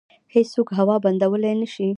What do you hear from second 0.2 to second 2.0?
هیڅوک هوا بندولی نشي.